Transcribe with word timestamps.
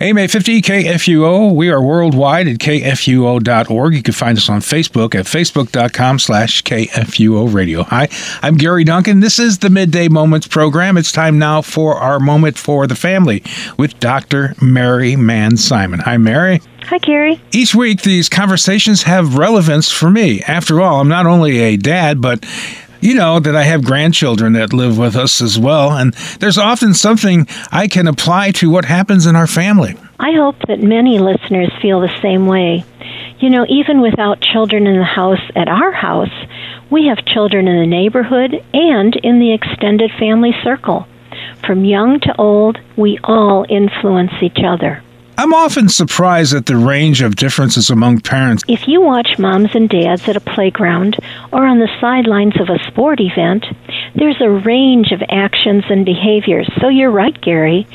AM 0.00 0.16
850 0.16 0.62
KFUO. 0.62 1.52
We 1.52 1.70
are 1.70 1.82
worldwide 1.82 2.46
at 2.46 2.58
kfuo.org. 2.58 3.94
You 3.94 4.02
can 4.04 4.14
find 4.14 4.38
us 4.38 4.48
on 4.48 4.60
Facebook 4.60 5.16
at 5.16 5.24
facebook.com 5.24 6.20
slash 6.20 6.62
KFUO 6.62 7.52
radio. 7.52 7.82
Hi, 7.82 8.08
I'm 8.40 8.54
Gary 8.54 8.84
Duncan. 8.84 9.18
This 9.18 9.40
is 9.40 9.58
the 9.58 9.70
Midday 9.70 10.06
Moments 10.06 10.46
program. 10.46 10.96
It's 10.98 11.10
time 11.10 11.40
now 11.40 11.62
for 11.62 11.96
our 11.96 12.20
moment 12.20 12.56
for 12.56 12.86
the 12.86 12.94
family 12.94 13.42
with 13.76 13.98
Dr. 13.98 14.54
Mary 14.62 15.16
Manz 15.16 15.64
Simon. 15.64 15.98
Hi, 15.98 16.16
Mary. 16.16 16.60
Hi, 16.84 16.98
Gary. 16.98 17.40
Each 17.50 17.74
week, 17.74 18.02
these 18.02 18.28
conversations 18.28 19.02
have 19.02 19.36
relevance 19.36 19.90
for 19.90 20.10
me. 20.10 20.42
After 20.42 20.80
all, 20.80 21.00
I'm 21.00 21.08
not 21.08 21.26
only 21.26 21.58
a 21.58 21.76
dad, 21.76 22.20
but 22.20 22.44
you 23.00 23.14
know 23.14 23.40
that 23.40 23.54
I 23.54 23.64
have 23.64 23.84
grandchildren 23.84 24.52
that 24.54 24.72
live 24.72 24.98
with 24.98 25.16
us 25.16 25.40
as 25.40 25.58
well, 25.58 25.92
and 25.92 26.14
there's 26.40 26.58
often 26.58 26.94
something 26.94 27.46
I 27.70 27.88
can 27.88 28.06
apply 28.06 28.52
to 28.52 28.70
what 28.70 28.84
happens 28.84 29.26
in 29.26 29.36
our 29.36 29.46
family. 29.46 29.96
I 30.18 30.32
hope 30.32 30.56
that 30.66 30.80
many 30.80 31.18
listeners 31.18 31.70
feel 31.80 32.00
the 32.00 32.20
same 32.20 32.46
way. 32.46 32.84
You 33.38 33.50
know, 33.50 33.64
even 33.68 34.00
without 34.00 34.40
children 34.40 34.86
in 34.86 34.98
the 34.98 35.04
house 35.04 35.40
at 35.54 35.68
our 35.68 35.92
house, 35.92 36.32
we 36.90 37.06
have 37.06 37.24
children 37.24 37.68
in 37.68 37.80
the 37.80 37.86
neighborhood 37.86 38.64
and 38.74 39.14
in 39.16 39.38
the 39.38 39.52
extended 39.52 40.10
family 40.18 40.52
circle. 40.64 41.06
From 41.64 41.84
young 41.84 42.18
to 42.20 42.34
old, 42.36 42.78
we 42.96 43.18
all 43.22 43.64
influence 43.68 44.32
each 44.42 44.58
other. 44.64 45.02
I'm 45.38 45.54
often 45.54 45.88
surprised 45.88 46.52
at 46.52 46.66
the 46.66 46.76
range 46.76 47.22
of 47.22 47.36
differences 47.36 47.90
among 47.90 48.22
parents. 48.22 48.64
If 48.66 48.88
you 48.88 49.00
watch 49.00 49.38
moms 49.38 49.70
and 49.72 49.88
dads 49.88 50.28
at 50.28 50.34
a 50.34 50.40
playground 50.40 51.16
or 51.52 51.64
on 51.64 51.78
the 51.78 51.88
sidelines 52.00 52.60
of 52.60 52.68
a 52.68 52.84
sport 52.88 53.20
event, 53.20 53.64
there's 54.16 54.40
a 54.40 54.50
range 54.50 55.12
of 55.12 55.22
actions 55.30 55.84
and 55.90 56.04
behaviors. 56.04 56.68
So 56.80 56.88
you're 56.88 57.12
right, 57.12 57.40
Gary. 57.40 57.86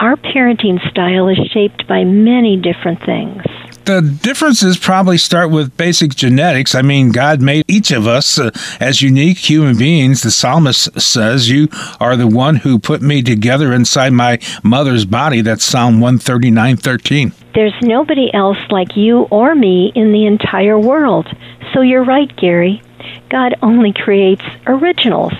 Our 0.00 0.16
parenting 0.16 0.80
style 0.90 1.28
is 1.28 1.38
shaped 1.52 1.86
by 1.86 2.02
many 2.02 2.56
different 2.56 3.00
things 3.04 3.44
the 3.88 4.02
differences 4.02 4.76
probably 4.76 5.16
start 5.16 5.50
with 5.50 5.74
basic 5.78 6.14
genetics. 6.14 6.74
I 6.74 6.82
mean, 6.82 7.10
God 7.10 7.40
made 7.40 7.64
each 7.68 7.90
of 7.90 8.06
us 8.06 8.38
uh, 8.38 8.50
as 8.78 9.00
unique 9.00 9.38
human 9.38 9.78
beings. 9.78 10.20
The 10.20 10.30
psalmist 10.30 11.00
says, 11.00 11.48
You 11.48 11.68
are 11.98 12.14
the 12.14 12.26
one 12.26 12.56
who 12.56 12.78
put 12.78 13.00
me 13.00 13.22
together 13.22 13.72
inside 13.72 14.12
my 14.12 14.40
mother's 14.62 15.06
body. 15.06 15.40
That's 15.40 15.64
Psalm 15.64 16.00
139 16.00 16.76
13. 16.76 17.32
There's 17.54 17.72
nobody 17.80 18.30
else 18.34 18.58
like 18.68 18.94
you 18.94 19.22
or 19.30 19.54
me 19.54 19.90
in 19.94 20.12
the 20.12 20.26
entire 20.26 20.78
world. 20.78 21.26
So 21.72 21.80
you're 21.80 22.04
right, 22.04 22.30
Gary. 22.36 22.82
God 23.30 23.54
only 23.62 23.94
creates 23.94 24.44
originals. 24.66 25.32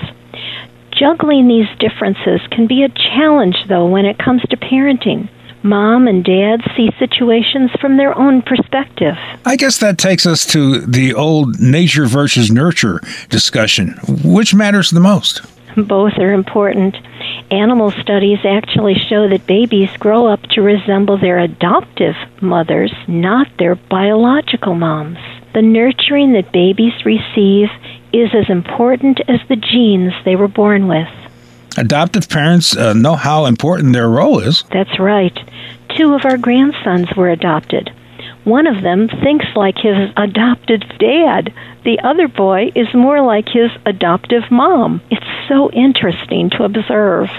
Juggling 0.91 1.49
these 1.49 1.69
differences 1.79 2.41
can 2.51 2.67
be 2.67 2.83
a 2.83 2.89
challenge, 2.89 3.57
though, 3.69 3.87
when 3.87 4.07
it 4.07 4.19
comes 4.19 4.41
to 4.49 4.57
parenting 4.57 5.29
mom 5.63 6.07
and 6.09 6.25
dad 6.25 6.61
see 6.77 6.91
situations 6.99 7.71
from 7.81 7.97
their 7.97 8.17
own 8.17 8.43
perspective. 8.43 9.17
I 9.45 9.57
guess 9.57 9.79
that 9.79 9.99
takes 9.99 10.27
us 10.27 10.47
to 10.47 10.81
the 10.81 11.15
old 11.15 11.61
nature 11.61 12.07
versus 12.07 12.51
nurture 12.51 13.01
discussion. 13.29 13.99
Which 14.25 14.55
matters 14.55 14.91
the 14.91 15.01
most? 15.01 15.43
Both 15.77 16.19
are 16.19 16.33
important. 16.33 16.97
Animal 17.51 17.93
studies 17.93 18.41
actually 18.45 18.95
show 18.95 19.29
that 19.29 19.47
babies 19.47 19.91
grow 19.99 20.27
up 20.27 20.43
to 20.51 20.63
resemble 20.63 21.19
their 21.19 21.39
adoptive 21.39 22.17
mothers, 22.41 22.93
not 23.07 23.47
their 23.59 23.75
biological 23.75 24.75
moms. 24.75 25.19
The 25.55 25.63
nurturing 25.63 26.33
that 26.33 26.53
babies 26.53 26.93
receive 27.05 27.69
is 28.13 28.31
as 28.35 28.49
important 28.49 29.21
as 29.29 29.41
the 29.49 29.57
genes 29.57 30.13
they 30.25 30.37
were 30.37 30.49
born 30.49 30.89
with 30.89 31.09
adoptive 31.77 32.29
parents 32.29 32.77
uh, 32.77 32.93
know 32.93 33.17
how 33.17 33.47
important 33.47 33.93
their 33.93 34.09
role 34.09 34.41
is. 34.41 34.65
That's 34.73 34.99
right. 34.99 35.37
Two 35.97 36.15
of 36.15 36.25
our 36.25 36.39
grandsons 36.39 37.09
were 37.17 37.31
adopted. 37.31 37.91
One 38.45 38.67
of 38.67 38.83
them 38.83 39.09
thinks 39.09 39.47
like 39.55 39.77
his 39.77 40.11
adopted 40.17 40.85
dad. 40.99 41.53
The 41.85 42.01
other 42.03 42.29
boy 42.29 42.73
is 42.75 42.93
more 42.95 43.21
like 43.21 43.49
his 43.49 43.71
adoptive 43.85 44.51
mom. 44.51 45.03
It's 45.11 45.27
so 45.49 45.71
interesting 45.73 46.51
to 46.51 46.65
observe. 46.65 47.31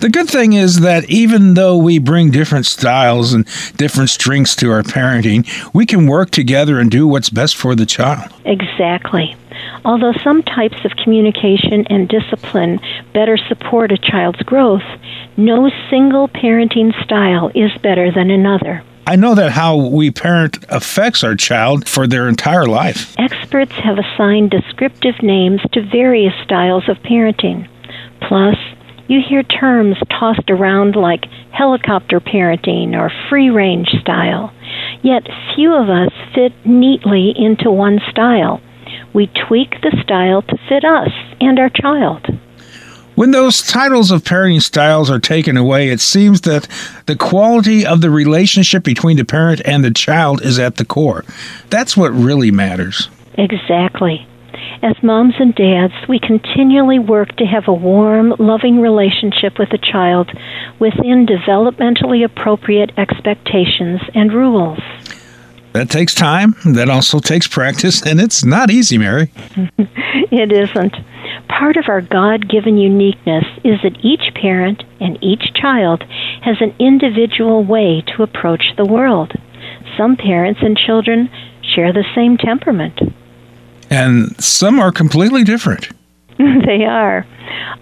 The 0.00 0.08
good 0.08 0.28
thing 0.28 0.52
is 0.52 0.80
that 0.80 1.10
even 1.10 1.54
though 1.54 1.76
we 1.76 1.98
bring 1.98 2.30
different 2.30 2.66
styles 2.66 3.32
and 3.32 3.44
different 3.76 4.10
strengths 4.10 4.54
to 4.56 4.70
our 4.70 4.82
parenting, 4.82 5.44
we 5.74 5.86
can 5.86 6.06
work 6.06 6.30
together 6.30 6.78
and 6.78 6.88
do 6.88 7.08
what's 7.08 7.30
best 7.30 7.56
for 7.56 7.74
the 7.74 7.86
child. 7.86 8.32
Exactly. 8.44 9.34
Although 9.84 10.12
some 10.22 10.42
types 10.44 10.84
of 10.84 10.92
communication 11.02 11.84
and 11.88 12.08
discipline 12.08 12.80
better 13.18 13.36
support 13.48 13.90
a 13.90 13.98
child's 13.98 14.40
growth, 14.42 14.84
no 15.36 15.68
single 15.90 16.28
parenting 16.28 16.92
style 17.02 17.50
is 17.52 17.72
better 17.82 18.12
than 18.12 18.30
another. 18.30 18.80
I 19.08 19.16
know 19.16 19.34
that 19.34 19.50
how 19.50 19.74
we 19.76 20.12
parent 20.12 20.64
affects 20.68 21.24
our 21.24 21.34
child 21.34 21.88
for 21.88 22.06
their 22.06 22.28
entire 22.28 22.66
life. 22.66 23.16
Experts 23.18 23.72
have 23.72 23.98
assigned 23.98 24.52
descriptive 24.52 25.20
names 25.20 25.60
to 25.72 25.82
various 25.82 26.32
styles 26.44 26.88
of 26.88 26.96
parenting. 26.98 27.68
Plus, 28.20 28.54
you 29.08 29.20
hear 29.28 29.42
terms 29.42 29.96
tossed 30.08 30.48
around 30.48 30.94
like 30.94 31.24
helicopter 31.50 32.20
parenting 32.20 32.94
or 32.94 33.10
free 33.28 33.50
range 33.50 33.88
style. 34.00 34.52
Yet 35.02 35.26
few 35.56 35.74
of 35.74 35.88
us 35.88 36.12
fit 36.36 36.52
neatly 36.64 37.34
into 37.36 37.68
one 37.72 37.98
style. 38.12 38.60
We 39.12 39.26
tweak 39.48 39.70
the 39.82 39.96
style 40.04 40.42
to 40.42 40.56
fit 40.68 40.84
us 40.84 41.10
and 41.40 41.58
our 41.58 41.70
child. 41.70 42.27
When 43.18 43.32
those 43.32 43.62
titles 43.62 44.12
of 44.12 44.22
parenting 44.22 44.62
styles 44.62 45.10
are 45.10 45.18
taken 45.18 45.56
away, 45.56 45.88
it 45.88 45.98
seems 45.98 46.42
that 46.42 46.68
the 47.06 47.16
quality 47.16 47.84
of 47.84 48.00
the 48.00 48.10
relationship 48.10 48.84
between 48.84 49.16
the 49.16 49.24
parent 49.24 49.60
and 49.64 49.82
the 49.82 49.90
child 49.90 50.40
is 50.42 50.56
at 50.60 50.76
the 50.76 50.84
core. 50.84 51.24
That's 51.68 51.96
what 51.96 52.12
really 52.12 52.52
matters. 52.52 53.08
Exactly. 53.34 54.24
As 54.84 54.94
moms 55.02 55.34
and 55.40 55.52
dads, 55.52 55.94
we 56.08 56.20
continually 56.20 57.00
work 57.00 57.34
to 57.38 57.44
have 57.44 57.66
a 57.66 57.74
warm, 57.74 58.36
loving 58.38 58.80
relationship 58.80 59.58
with 59.58 59.70
the 59.70 59.78
child 59.78 60.30
within 60.78 61.26
developmentally 61.26 62.24
appropriate 62.24 62.92
expectations 62.96 64.00
and 64.14 64.32
rules. 64.32 64.78
That 65.72 65.90
takes 65.90 66.14
time. 66.14 66.54
That 66.64 66.88
also 66.88 67.18
takes 67.18 67.48
practice, 67.48 68.00
and 68.00 68.20
it's 68.20 68.44
not 68.44 68.70
easy, 68.70 68.96
Mary. 68.96 69.32
it 69.76 70.52
isn't. 70.52 70.94
Part 71.58 71.76
of 71.76 71.86
our 71.88 72.00
God 72.00 72.48
given 72.48 72.78
uniqueness 72.78 73.44
is 73.64 73.80
that 73.82 73.98
each 74.00 74.32
parent 74.40 74.84
and 75.00 75.18
each 75.20 75.52
child 75.54 76.04
has 76.42 76.56
an 76.60 76.72
individual 76.78 77.64
way 77.64 78.04
to 78.14 78.22
approach 78.22 78.62
the 78.76 78.84
world. 78.84 79.32
Some 79.96 80.16
parents 80.16 80.60
and 80.62 80.76
children 80.78 81.28
share 81.74 81.92
the 81.92 82.04
same 82.14 82.36
temperament. 82.36 83.00
And 83.90 84.40
some 84.40 84.78
are 84.78 84.92
completely 84.92 85.42
different. 85.42 85.88
they 86.38 86.84
are. 86.84 87.26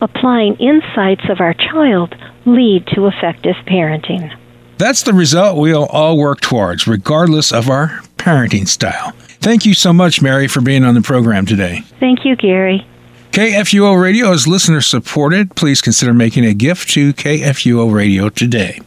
Applying 0.01 0.57
insights 0.57 1.29
of 1.29 1.43
our 1.43 1.53
child 1.53 2.15
lead 2.47 2.87
to 2.95 3.07
effective 3.09 3.57
parenting. 3.67 4.35
That's 4.79 5.03
the 5.03 5.13
result 5.13 5.59
we'll 5.59 5.85
all 5.85 6.17
work 6.17 6.41
towards, 6.41 6.87
regardless 6.87 7.53
of 7.53 7.69
our 7.69 8.01
parenting 8.17 8.69
style. 8.69 9.13
Thank 9.41 9.67
you 9.67 9.75
so 9.75 9.93
much, 9.93 10.23
Mary, 10.23 10.49
for 10.49 10.63
being 10.63 10.83
on 10.83 10.95
the 10.95 11.03
program 11.03 11.45
today. 11.45 11.83
Thank 12.01 12.25
you, 12.25 12.37
Gary. 12.37 12.87
KFUO 13.37 14.01
Radio 14.01 14.33
is 14.33 14.49
listener 14.49 14.81
supported. 14.81 15.55
Please 15.57 15.83
consider 15.83 16.15
making 16.15 16.47
a 16.47 16.55
gift 16.55 16.89
to 16.93 17.13
KFUO 17.13 17.93
Radio 17.93 18.31
today. 18.31 18.81